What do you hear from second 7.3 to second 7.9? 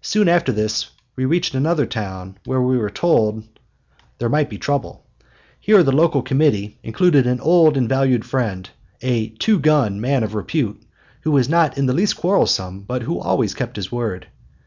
old and